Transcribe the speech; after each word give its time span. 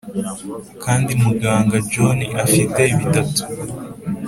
kandi 0.83 1.11
muganga 1.23 1.75
john 1.91 2.19
afite 2.45 2.81
bitatu 2.97 3.41